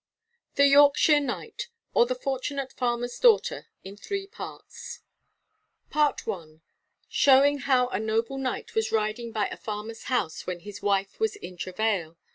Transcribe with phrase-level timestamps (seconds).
[0.55, 5.01] THE YORKSHIRE KNIGHT, OR THE FORTUNATE FARMER'S DAUGHTER, IN THREE PARTS.
[5.91, 6.61] PART I.
[7.07, 11.35] Showing how a noble Knight was riding by a farmer's house, when his wife was
[11.35, 12.17] in travail.